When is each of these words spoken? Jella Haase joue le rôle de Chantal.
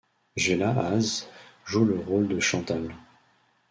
Jella 0.35 0.71
Haase 0.75 1.27
joue 1.63 1.85
le 1.85 1.99
rôle 1.99 2.27
de 2.27 2.39
Chantal. 2.39 2.89